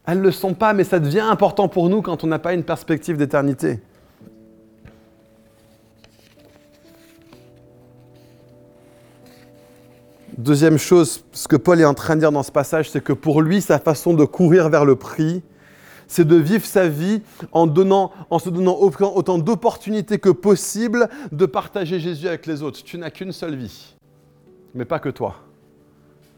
[0.06, 2.54] Elles ne le sont pas, mais ça devient important pour nous quand on n'a pas
[2.54, 3.80] une perspective d'éternité.
[10.38, 13.14] Deuxième chose, ce que Paul est en train de dire dans ce passage, c'est que
[13.14, 15.44] pour lui, sa façon de courir vers le prix,
[16.08, 21.46] c'est de vivre sa vie en, donnant, en se donnant autant d'opportunités que possible de
[21.46, 22.82] partager Jésus avec les autres.
[22.84, 23.96] Tu n'as qu'une seule vie,
[24.74, 25.36] mais pas que toi.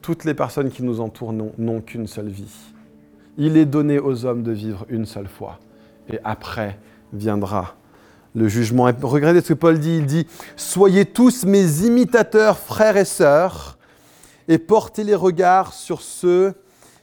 [0.02, 2.54] Toutes les personnes qui nous entourent n'ont qu'une seule vie.
[3.38, 5.60] Il est donné aux hommes de vivre une seule fois,
[6.12, 6.80] et après
[7.14, 7.76] viendra
[8.36, 8.92] le jugement.
[9.02, 13.78] regardez ce que Paul dit, il dit, Soyez tous mes imitateurs, frères et sœurs,
[14.48, 16.54] et portez les regards sur ceux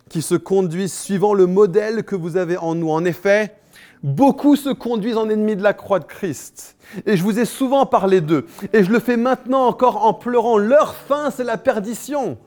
[0.08, 2.90] qui se conduisent suivant le modèle que vous avez en nous.
[2.90, 3.56] En effet,
[4.02, 6.76] beaucoup se conduisent en ennemis de la croix de Christ.
[7.06, 8.46] Et je vous ai souvent parlé d'eux.
[8.72, 10.58] Et je le fais maintenant encore en pleurant.
[10.58, 12.38] Leur fin, c'est la perdition.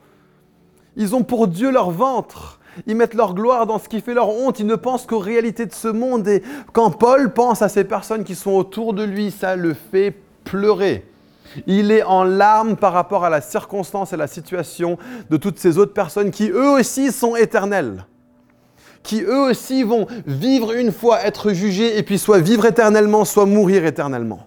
[0.96, 2.60] Ils ont pour Dieu leur ventre.
[2.86, 4.60] Ils mettent leur gloire dans ce qui fait leur honte.
[4.60, 6.28] Ils ne pensent qu'aux réalités de ce monde.
[6.28, 10.14] Et quand Paul pense à ces personnes qui sont autour de lui, ça le fait
[10.44, 11.06] pleurer.
[11.66, 14.98] Il est en larmes par rapport à la circonstance et la situation
[15.30, 18.06] de toutes ces autres personnes qui eux aussi sont éternelles,
[19.02, 23.46] qui eux aussi vont vivre une fois, être jugés, et puis soit vivre éternellement, soit
[23.46, 24.46] mourir éternellement.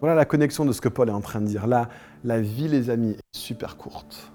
[0.00, 1.66] Voilà la connexion de ce que Paul est en train de dire.
[1.66, 1.88] Là,
[2.24, 4.30] la vie, les amis, est super courte.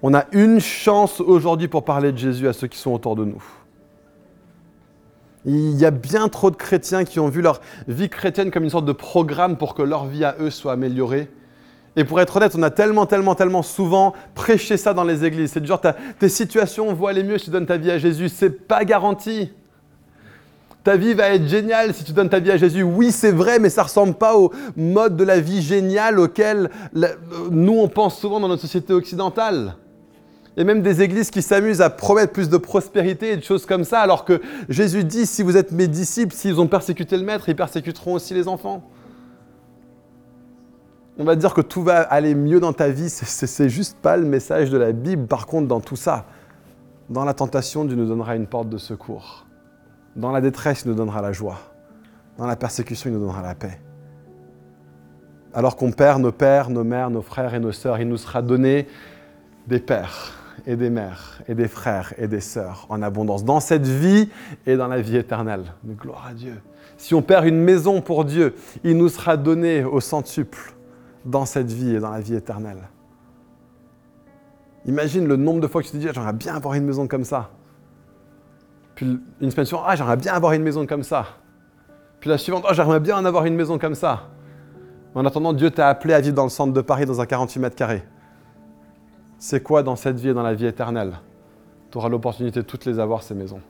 [0.00, 3.24] On a une chance aujourd'hui pour parler de Jésus à ceux qui sont autour de
[3.24, 3.42] nous.
[5.50, 8.70] Il y a bien trop de chrétiens qui ont vu leur vie chrétienne comme une
[8.70, 11.30] sorte de programme pour que leur vie à eux soit améliorée.
[11.96, 15.52] Et pour être honnête, on a tellement, tellement, tellement souvent prêché ça dans les églises.
[15.52, 15.80] C'est du genre,
[16.18, 18.28] tes situations vont aller mieux si tu donnes ta vie à Jésus.
[18.28, 19.50] C'est pas garanti.
[20.84, 22.82] Ta vie va être géniale si tu donnes ta vie à Jésus.
[22.82, 26.68] Oui, c'est vrai, mais ça ressemble pas au mode de la vie géniale auquel
[27.50, 29.76] nous on pense souvent dans notre société occidentale
[30.58, 33.84] et même des églises qui s'amusent à promettre plus de prospérité et de choses comme
[33.84, 37.48] ça, alors que Jésus dit, si vous êtes mes disciples, s'ils ont persécuté le Maître,
[37.48, 38.82] ils persécuteront aussi les enfants.
[41.16, 44.24] On va dire que tout va aller mieux dans ta vie, c'est juste pas le
[44.24, 45.28] message de la Bible.
[45.28, 46.24] Par contre, dans tout ça,
[47.08, 49.46] dans la tentation, Dieu nous donnera une porte de secours.
[50.16, 51.60] Dans la détresse, il nous donnera la joie.
[52.36, 53.80] Dans la persécution, il nous donnera la paix.
[55.54, 58.42] Alors qu'on perd nos pères, nos mères, nos frères et nos sœurs, il nous sera
[58.42, 58.88] donné
[59.68, 60.37] des pères
[60.68, 64.28] et des mères et des frères et des sœurs en abondance dans cette vie
[64.66, 65.64] et dans la vie éternelle.
[65.82, 66.60] Mais gloire à Dieu.
[66.98, 68.54] Si on perd une maison pour Dieu,
[68.84, 70.74] il nous sera donné au centuple
[71.24, 72.82] dans cette vie et dans la vie éternelle.
[74.84, 77.08] Imagine le nombre de fois que tu te dis ah, j'aimerais bien avoir une maison
[77.08, 77.50] comme ça.
[78.94, 81.24] Puis une semaine suivante, ah j'aimerais bien avoir une maison comme ça.
[82.20, 84.28] Puis la suivante, oh, j'aimerais bien en avoir une maison comme ça.
[85.14, 87.58] En attendant, Dieu t'a appelé à vivre dans le centre de Paris dans un 48
[87.58, 88.04] mètres carrés
[89.38, 91.18] c'est quoi dans cette vie et dans la vie éternelle?
[91.90, 93.62] Tu auras l'opportunité de toutes les avoir, ces maisons.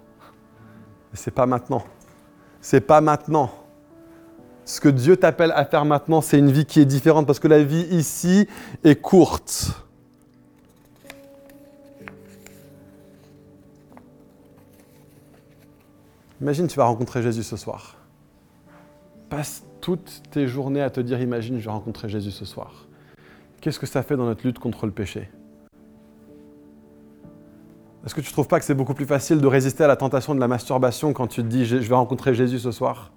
[1.13, 1.85] Mais c'est pas maintenant.
[2.61, 3.51] C'est pas maintenant.
[4.65, 7.49] Ce que Dieu t'appelle à faire maintenant, c'est une vie qui est différente parce que
[7.49, 8.49] la vie ici
[8.85, 9.85] est courte.
[16.41, 17.97] Imagine, tu vas rencontrer Jésus ce soir.
[19.29, 22.87] Passe toutes tes journées à te dire, imagine, je vais rencontrer Jésus ce soir.
[23.61, 25.31] Qu'est-ce que ça fait dans notre lutte contre le péché?
[28.05, 29.97] Est-ce que tu ne trouves pas que c'est beaucoup plus facile de résister à la
[29.97, 33.11] tentation de la masturbation quand tu te dis je vais rencontrer Jésus ce soir?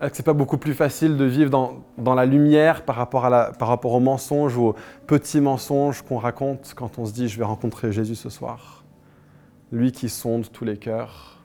[0.00, 3.30] Est-ce que c'est pas beaucoup plus facile de vivre dans, la lumière par rapport, à
[3.30, 7.28] la, par rapport aux mensonges ou aux petits mensonges qu'on raconte quand on se dit
[7.28, 8.84] je vais rencontrer Jésus ce soir?
[9.72, 11.38] Lui qui sonde tous les cœurs.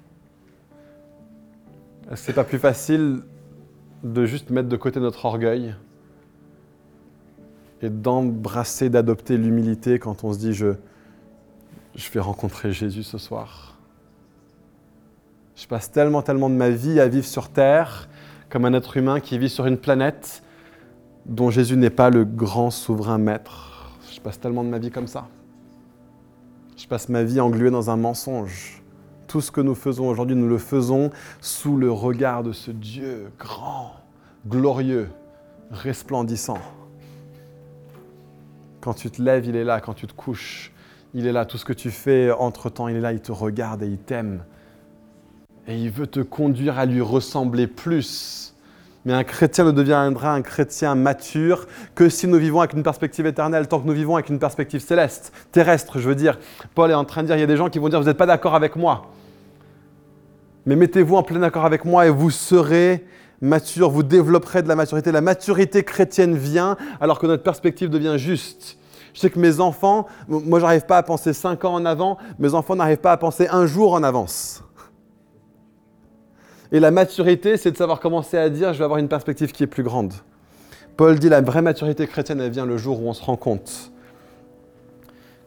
[2.04, 3.24] Est-ce que c'est pas plus facile
[4.04, 5.76] de juste mettre de côté notre orgueil?
[7.82, 10.74] Et d'embrasser, d'adopter l'humilité quand on se dit je,
[11.96, 13.78] je vais rencontrer Jésus ce soir.
[15.56, 18.10] Je passe tellement, tellement de ma vie à vivre sur Terre
[18.50, 20.44] comme un être humain qui vit sur une planète
[21.26, 23.92] dont Jésus n'est pas le grand souverain maître.
[24.14, 25.28] Je passe tellement de ma vie comme ça.
[26.78, 28.84] Je passe ma vie englué dans un mensonge.
[29.28, 31.10] Tout ce que nous faisons aujourd'hui, nous le faisons
[31.42, 33.94] sous le regard de ce Dieu grand,
[34.48, 35.10] glorieux,
[35.72, 36.60] resplendissant.
[38.86, 39.82] Quand tu te lèves, il est là.
[39.82, 40.72] Quand tu te couches,
[41.16, 41.46] il est là.
[41.46, 43.14] Tout ce que tu fais entre-temps, il est là.
[43.14, 44.44] Il te regarde et il t'aime.
[45.68, 48.54] Et il veut te conduire à lui ressembler plus.
[49.04, 53.26] Mais un chrétien ne deviendra un chrétien mature que si nous vivons avec une perspective
[53.26, 56.38] éternelle, tant que nous vivons avec une perspective céleste, terrestre, je veux dire.
[56.76, 58.06] Paul est en train de dire, il y a des gens qui vont dire, vous
[58.06, 59.10] n'êtes pas d'accord avec moi.
[60.68, 63.04] Mais mettez-vous en plein accord avec moi et vous serez
[63.46, 65.12] mature, vous développerez de la maturité.
[65.12, 68.78] La maturité chrétienne vient alors que notre perspective devient juste.
[69.14, 72.54] Je sais que mes enfants, moi j'arrive pas à penser cinq ans en avant, mes
[72.54, 74.62] enfants n'arrivent pas à penser un jour en avance.
[76.74, 79.64] Et la maturité, c'est de savoir commencer à dire, je vais avoir une perspective qui
[79.64, 80.14] est plus grande.
[80.98, 83.92] Paul dit, la vraie maturité chrétienne, elle vient le jour où on se rend compte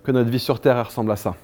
[0.02, 1.34] que notre vie sur Terre ressemble à ça.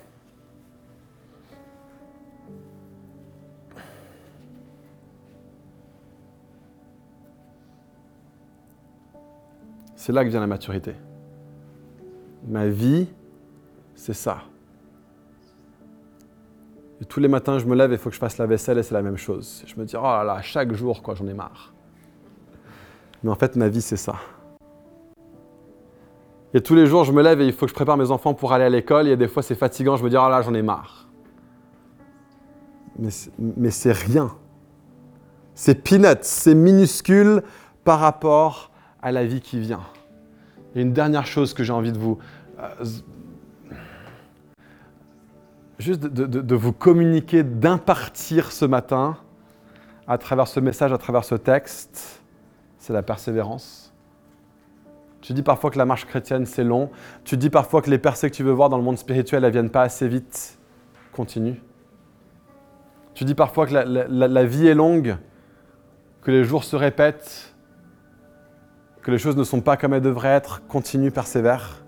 [10.04, 10.94] C'est là que vient la maturité.
[12.46, 13.08] Ma vie,
[13.94, 14.42] c'est ça.
[17.00, 18.76] Et tous les matins, je me lève et il faut que je fasse la vaisselle
[18.76, 19.64] et c'est la même chose.
[19.66, 21.72] Je me dis, oh là là, chaque jour, quoi, j'en ai marre.
[23.22, 24.16] Mais en fait, ma vie, c'est ça.
[26.52, 28.34] Et tous les jours, je me lève et il faut que je prépare mes enfants
[28.34, 29.08] pour aller à l'école.
[29.08, 31.08] Et des fois, c'est fatigant, je me dis, oh là, j'en ai marre.
[32.98, 34.36] Mais c'est rien.
[35.54, 37.42] C'est peanuts, c'est minuscule
[37.84, 39.80] par rapport à la vie qui vient.
[40.74, 42.18] Et une dernière chose que j'ai envie de vous
[42.58, 42.84] euh,
[45.78, 49.16] juste de, vous communiquer, d'impartir ce matin,
[50.06, 52.22] à travers ce message, à travers ce texte,
[52.78, 53.92] c'est la persévérance.
[55.20, 56.90] Tu dis parfois que la marche chrétienne, c'est long.
[57.24, 59.48] Tu dis parfois que les percées que tu veux voir dans le monde spirituel, elles
[59.48, 60.58] ne viennent pas assez vite.
[61.12, 61.62] Continue.
[63.14, 65.16] Tu dis parfois que la vie est longue,
[66.20, 67.53] que les jours se répètent,
[69.04, 70.66] que les choses ne sont pas comme elles devraient être.
[70.66, 71.84] Continue, persévère.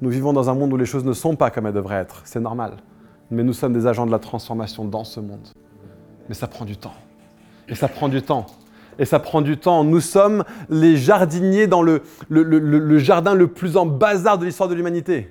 [0.00, 2.22] Nous vivons dans un monde où les choses ne sont pas comme elles devraient être.
[2.24, 2.76] C'est normal.
[3.30, 5.48] Mais nous sommes des agents de la transformation dans ce monde.
[6.28, 6.94] Mais ça prend du temps.
[7.68, 8.46] Et ça prend du temps.
[9.00, 9.82] Et ça prend du temps.
[9.82, 14.74] Nous sommes les jardiniers dans le, le, jardin le plus en bazar de l'histoire de
[14.74, 15.28] l'humanité.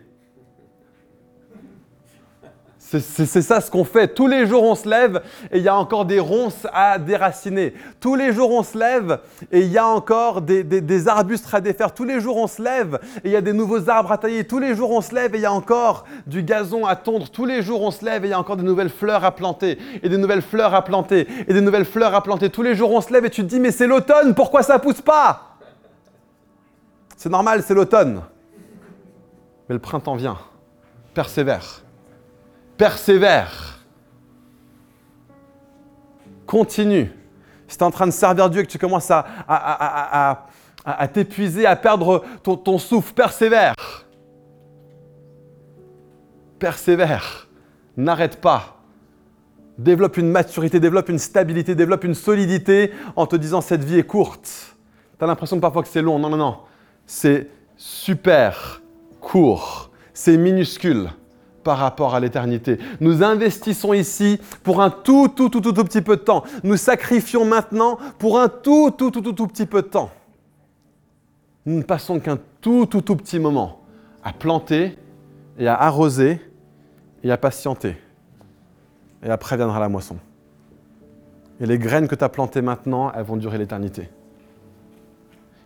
[3.00, 4.10] C'est ça ce qu'on fait.
[4.10, 7.74] Tous les jours, on se lève et il y a encore des ronces à déraciner.
[8.02, 11.94] Tous les jours, on se lève et il y a encore des, arbustes à défaire.
[11.94, 14.44] Tous les jours, on se lève et il y a des nouveaux arbres à tailler.
[14.44, 17.30] Tous les jours, on se lève et il y a encore du gazon à tondre.
[17.30, 19.32] Tous les jours, on se lève et il y a encore des nouvelles fleurs à
[19.32, 22.50] planter et des nouvelles fleurs à planter et des nouvelles fleurs à planter.
[22.50, 24.80] Tous les jours, on se lève et tu te dis, mais c'est l'automne, pourquoi ça
[24.80, 25.56] pousse pas?
[27.16, 28.22] C'est normal, c'est l'automne.
[29.70, 30.40] Mais le printemps vient.
[31.14, 31.84] Persévère
[32.82, 33.78] persévère.
[36.48, 37.12] Continue.
[37.68, 40.48] Si tu es en train de servir Dieu et que tu commences à,
[41.14, 43.76] t'épuiser, à perdre ton, souffle, persévère.
[46.58, 47.50] Persévère.
[47.98, 48.82] N'arrête pas.
[49.78, 54.08] Développe une maturité, développe une stabilité, développe une solidité en te disant cette vie est
[54.08, 54.76] courte.
[55.20, 56.18] Tu as l'impression parfois que c'est long.
[56.18, 56.58] Non, non, non.
[57.06, 58.82] C'est super
[59.20, 59.92] court.
[60.16, 61.12] C'est minuscule
[61.64, 62.78] par rapport à l'éternité.
[63.00, 66.44] Nous investissons ici pour un tout, tout, tout, tout, tout petit peu de temps.
[66.64, 70.12] Nous sacrifions maintenant pour un tout, tout, tout, tout, tout petit peu de temps.
[71.66, 73.82] Nous ne passons qu'un tout, tout, tout petit moment
[74.24, 74.98] à planter
[75.58, 76.42] et à arroser
[77.24, 77.98] et à patienter.
[79.24, 80.18] Et après viendra la moisson.
[81.60, 84.10] Et les graines que tu as plantées maintenant, elles vont durer l'éternité.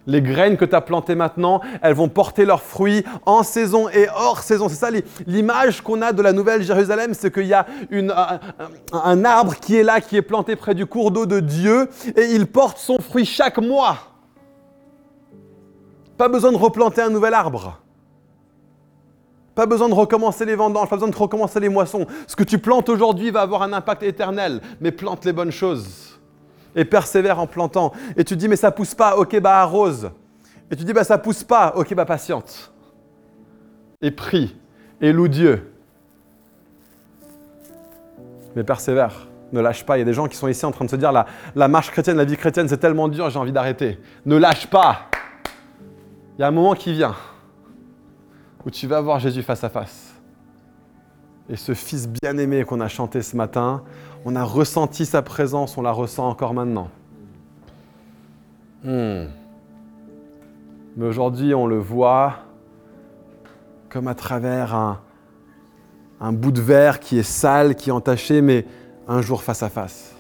[0.08, 4.08] Les graines que tu as plantées maintenant, elles vont porter leurs fruits en saison et
[4.16, 4.70] hors saison.
[4.70, 4.90] C'est ça
[5.26, 7.66] l'image qu'on a de la Nouvelle Jérusalem, c'est qu'il y a
[8.92, 12.26] un, arbre qui est là, qui est planté près du cours d'eau de Dieu, et
[12.34, 13.98] il porte son fruit chaque mois.
[16.18, 17.82] Pas besoin de replanter un nouvel arbre.
[19.56, 22.06] Pas besoin de recommencer les vendanges, pas besoin de recommencer les moissons.
[22.28, 26.05] Ce que tu plantes aujourd'hui va avoir un impact éternel, mais plante les bonnes choses
[26.76, 27.92] et persévère en plantant.
[28.18, 30.12] Et tu dis, mais ça pousse pas, ok, bah arrose.
[30.72, 32.74] Et tu dis, bah ça pousse pas, ok, bah patiente.
[34.02, 34.56] Et prie,
[35.02, 35.72] et loue Dieu.
[38.56, 39.98] Mais persévère, ne lâche pas.
[39.98, 41.68] Il y a des gens qui sont ici en train de se dire, la, la
[41.68, 44.00] marche chrétienne, la vie chrétienne, c'est tellement dur, j'ai envie d'arrêter.
[44.26, 45.10] Ne lâche pas.
[46.38, 47.16] Il y a un moment qui vient
[48.66, 50.14] où tu vas voir Jésus face à face.
[51.48, 53.84] Et ce Fils bien-aimé qu'on a chanté ce matin,
[54.26, 56.90] on a ressenti sa présence, on la ressent encore maintenant.
[58.84, 59.26] Hmm.
[60.98, 62.38] Mais aujourd'hui, on le voit
[63.90, 64.74] comme à travers
[66.20, 68.66] un, bout de verre qui est sale, qui est entaché, mais
[69.08, 70.16] un jour face à face.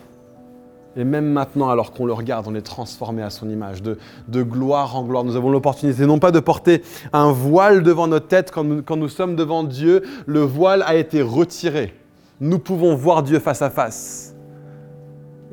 [0.96, 3.98] Et même maintenant, alors qu'on le regarde, on est transformé à son image, de,
[4.44, 5.24] gloire en gloire.
[5.24, 9.36] Nous avons l'opportunité non pas de porter un voile devant notre tête quand nous sommes
[9.36, 11.94] devant Dieu, le voile a été retiré.
[12.42, 14.36] Nous pouvons voir Dieu face à face.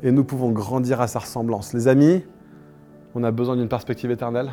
[0.01, 1.73] Et nous pouvons grandir à sa ressemblance.
[1.73, 2.23] Les amis,
[3.15, 4.51] on a besoin d'une perspective éternelle.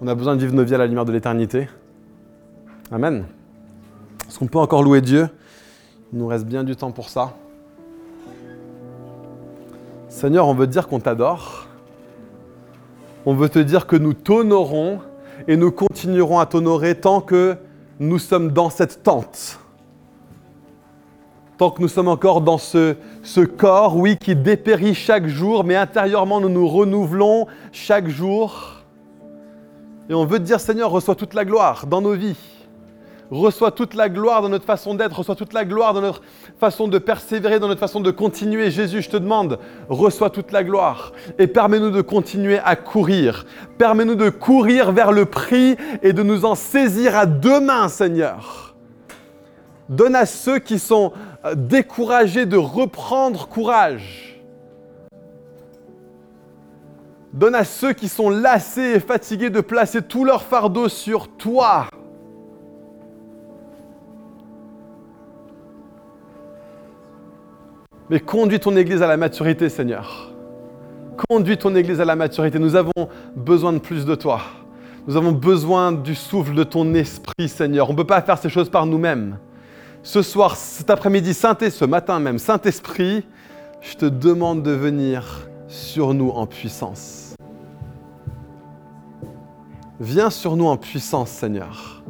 [0.00, 1.68] On a besoin de vivre nos vies à la lumière de l'éternité.
[2.90, 3.26] Amen.
[4.26, 5.28] Est-ce qu'on peut encore louer Dieu?
[6.12, 7.34] Il nous reste bien du temps pour ça.
[10.08, 11.66] Seigneur, on veut dire qu'on t'adore.
[13.26, 15.00] On veut te dire que nous t'honorons
[15.46, 17.56] et nous continuerons à t'honorer tant que
[18.00, 19.58] nous sommes dans cette tente.
[21.58, 25.76] Tant que nous sommes encore dans ce, ce corps, oui, qui dépérit chaque jour, mais
[25.76, 28.76] intérieurement nous nous renouvelons chaque jour.
[30.08, 32.36] Et on veut te dire, Seigneur, reçois toute la gloire dans nos vies
[33.30, 36.22] reçoit toute la gloire dans notre façon d'être, reçoit toute la gloire dans notre
[36.58, 38.70] façon de persévérer, dans notre façon de continuer.
[38.70, 43.46] Jésus, je te demande, reçois toute la gloire et permets-nous de continuer à courir.
[43.76, 48.74] Permets-nous de courir vers le prix et de nous en saisir à deux mains, Seigneur.
[49.88, 51.12] Donne à ceux qui sont
[51.54, 54.42] découragés de reprendre courage.
[57.32, 61.86] Donne à ceux qui sont lassés et fatigués de placer tout leur fardeau sur toi.
[68.10, 70.32] Mais conduis ton Église à la maturité, Seigneur.
[71.28, 72.58] Conduis ton Église à la maturité.
[72.58, 74.40] Nous avons besoin de plus de toi.
[75.06, 77.90] Nous avons besoin du souffle de ton esprit, Seigneur.
[77.90, 79.38] On ne peut pas faire ces choses par nous-mêmes.
[80.02, 83.24] Ce soir, cet après-midi, Saint-Esprit, ce matin même, Saint-Esprit,
[83.80, 87.34] je te demande de venir sur nous en puissance.
[90.00, 92.02] Viens sur nous en puissance, Seigneur.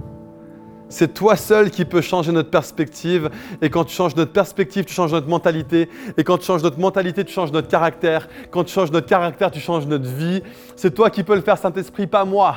[0.90, 3.30] C'est toi seul qui peux changer notre perspective.
[3.60, 5.88] Et quand tu changes notre perspective, tu changes notre mentalité.
[6.16, 8.28] Et quand tu changes notre mentalité, tu changes notre caractère.
[8.50, 10.42] Quand tu changes notre caractère, tu changes notre vie.
[10.76, 12.56] C'est toi qui peux le faire, Saint-Esprit, pas moi.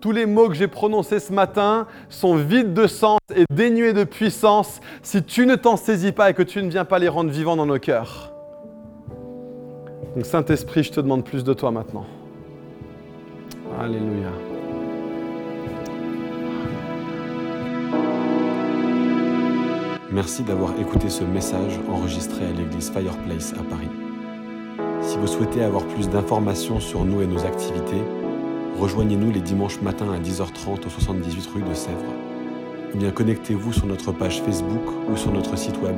[0.00, 4.04] Tous les mots que j'ai prononcés ce matin sont vides de sens et dénués de
[4.04, 7.30] puissance si tu ne t'en saisis pas et que tu ne viens pas les rendre
[7.30, 8.32] vivants dans nos cœurs.
[10.14, 12.06] Donc Saint-Esprit, je te demande plus de toi maintenant.
[13.80, 14.30] Alléluia.
[20.12, 23.88] Merci d'avoir écouté ce message enregistré à l'église Fireplace à Paris.
[25.00, 28.02] Si vous souhaitez avoir plus d'informations sur nous et nos activités,
[28.78, 32.14] rejoignez-nous les dimanches matins à 10h30 au 78 rue de Sèvres.
[32.94, 35.96] Ou bien connectez-vous sur notre page Facebook ou sur notre site web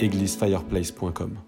[0.00, 1.45] églisefireplace.com.